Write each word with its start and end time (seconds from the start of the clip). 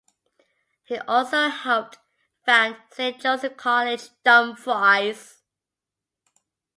He 0.83 0.97
also 0.97 1.49
helped 1.49 1.99
found 2.43 2.75
Saint 2.89 3.21
Joseph's 3.21 3.55
College, 3.57 4.09
Dumfries. 4.25 5.43